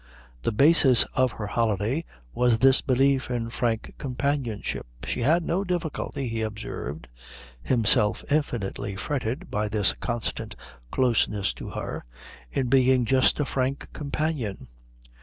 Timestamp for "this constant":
9.69-10.55